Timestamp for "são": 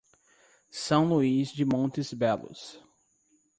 0.71-1.05